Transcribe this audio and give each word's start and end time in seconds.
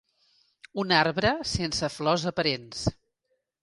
Un 0.85 0.95
arbre 1.01 1.35
sense 1.53 1.93
flors 2.01 2.29
aparents. 2.35 2.85